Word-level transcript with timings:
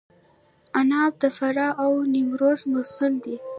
عناب 0.79 1.11
د 1.21 1.23
فراه 1.37 1.73
او 1.83 1.91
نیمروز 2.13 2.59
محصول 2.73 3.13
دی. 3.23 3.37